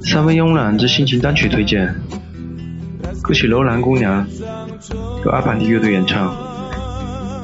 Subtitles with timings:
[0.00, 1.94] 三位慵懒之心情单曲推荐，
[3.22, 4.26] 歌曲《楼兰姑娘》。
[5.24, 6.34] 由阿凡提乐队演唱。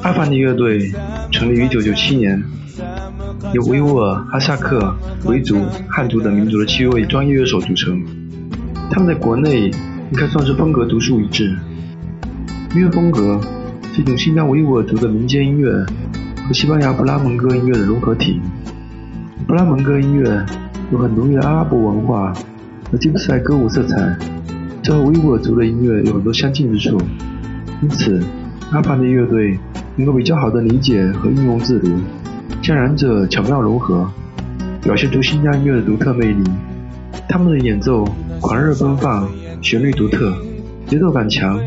[0.01, 0.91] 阿凡提乐队
[1.31, 2.43] 成立于1997年，
[3.53, 4.93] 由维吾尔、哈萨克、
[5.25, 8.03] 维族、汉族等民族的七位专业乐手组成。
[8.89, 11.57] 他们在国内应该算是风格独树一帜。
[12.75, 13.39] 音乐风格
[13.93, 15.71] 是一种新疆维吾尔族的民间音乐
[16.47, 18.41] 和西班牙布拉蒙哥音乐的融合体。
[19.47, 20.45] 布拉蒙哥音乐
[20.91, 22.33] 有很浓郁的阿拉伯文化
[22.91, 24.17] 和吉普赛歌舞色彩，
[24.81, 26.97] 这和维吾尔族的音乐有很多相近之处。
[27.83, 28.23] 因此，
[28.71, 29.59] 阿凡提乐队
[29.97, 31.99] 能够比较好的理解和运用自如，
[32.61, 34.09] 将两者巧妙融合，
[34.81, 36.41] 表现出新疆音乐的独特魅力。
[37.27, 38.07] 他们的演奏
[38.39, 39.29] 狂热奔放，
[39.61, 40.33] 旋律独特，
[40.87, 41.59] 节奏感强，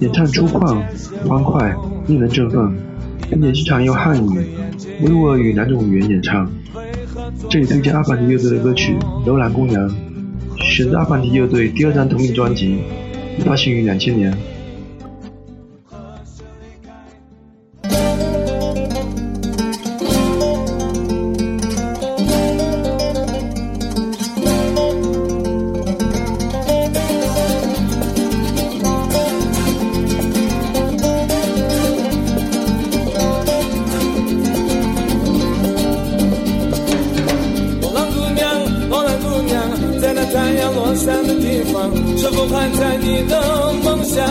[0.00, 0.82] 演唱粗犷
[1.28, 1.72] 欢快，
[2.08, 2.74] 令人振奋，
[3.30, 4.40] 并且经常用汉语、
[5.04, 6.50] 维吾尔语两种语言演唱。
[7.48, 8.96] 这里推荐阿凡提乐队的歌曲
[9.28, 9.88] 《楼兰姑娘》，
[10.58, 12.78] 选自阿凡提乐队第二张同名专辑，
[13.44, 14.36] 发行于两千年。
[41.26, 43.40] 的地方，是否还在你的
[43.82, 44.24] 梦想？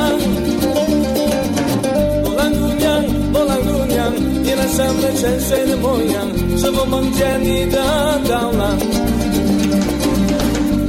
[2.24, 3.04] 罗兰姑娘，
[3.34, 6.28] 罗兰姑娘，你那山美沉睡的模样，
[6.58, 7.78] 是否梦见你的
[8.30, 8.64] 到来？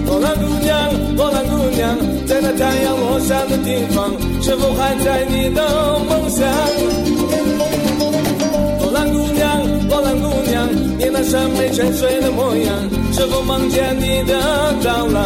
[0.07, 5.63] 罗兰姑娘，罗兰姑娘，在那太阳落山的地方，是否还在你的
[6.09, 6.47] 梦想？
[11.75, 12.75] 沉睡的模样，
[13.13, 14.35] 是否梦见你的
[14.85, 15.21] 到来？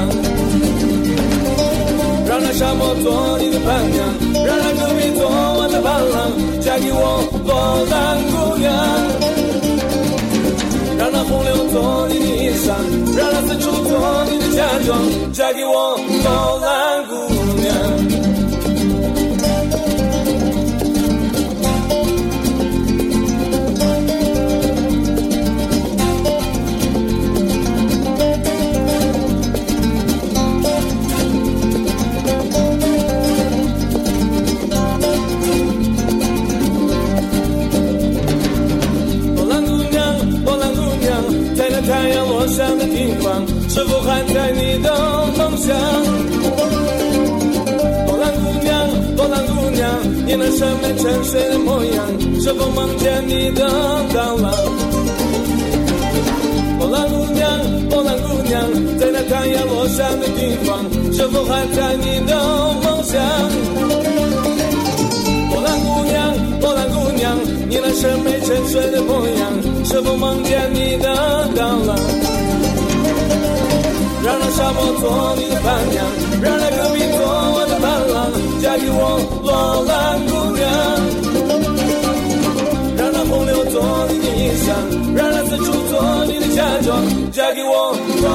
[2.28, 4.06] 让那沙漠做你的伴娘，
[4.44, 6.30] 让那戈壁做我的伴郎，
[6.60, 8.64] 嫁给我，罗兰姑娘。
[10.98, 12.68] 让那洪流做你的衣裳，
[13.16, 13.92] 让那四处做
[14.30, 14.98] 你的嫁妆，
[15.32, 17.14] 嫁给我，罗兰姑
[17.60, 18.15] 娘。
[43.76, 44.90] 是否还在你的
[45.36, 45.76] 梦想？
[48.06, 48.88] 罗兰姑娘，
[49.18, 52.06] 罗兰姑娘，你那山美沉睡的模样，
[52.40, 53.68] 是否梦见你的
[54.14, 54.48] 到来？
[56.78, 57.60] 波兰姑娘，
[57.90, 58.64] 波兰姑娘，
[58.98, 60.82] 在那太阳落山的地方，
[61.12, 62.34] 是否还在你的
[62.82, 63.20] 梦想？
[65.50, 67.36] 波兰姑娘，波兰姑娘，
[67.68, 68.40] 你那深美
[75.00, 76.04] 做你的伴娘，
[76.42, 77.18] 让那隔壁做
[77.54, 78.16] 我的伴郎，
[78.62, 79.00] 嫁给我，
[79.42, 79.50] 罗
[79.84, 79.94] 兰
[80.26, 80.64] 姑娘。
[82.96, 83.74] 让那洪流做
[84.10, 84.68] 你的衣裳，
[85.14, 85.92] 让那四处做
[86.26, 86.90] 你的嫁妆，
[87.32, 88.26] 嫁给我罗，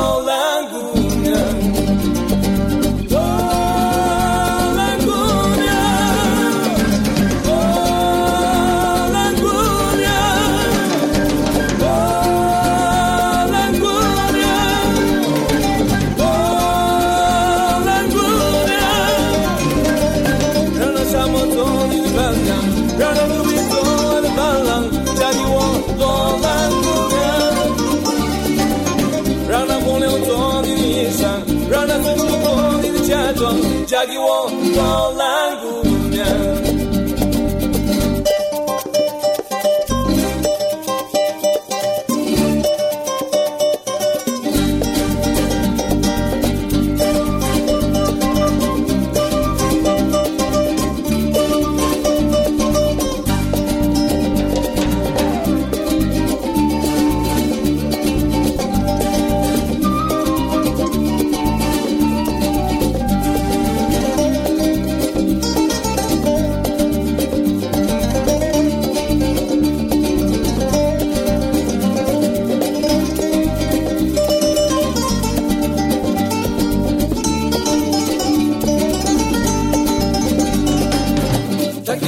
[33.91, 34.49] 妆，嫁给我，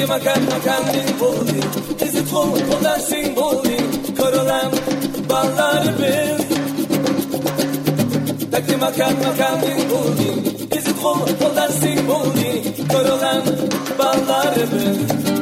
[0.03, 2.05] Body, my cat, my candy body.
[2.05, 3.77] Is it full of dancing body?
[4.17, 4.71] Karalan
[5.29, 6.37] ballar bir.
[8.51, 10.31] Takdim akan makan bir body.
[10.75, 12.51] Is it full of dancing body?
[12.91, 13.43] Karalan
[13.97, 15.32] ballar bir.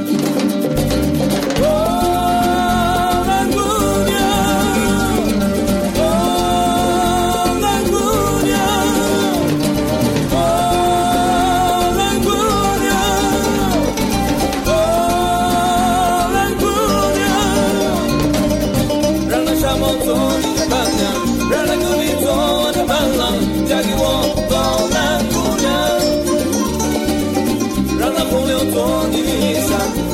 [28.71, 29.71] 做你的衣裳，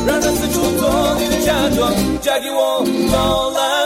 [0.07, 1.91] 让他四处做你的嫁妆，
[2.21, 3.76] 嫁给我，好啦。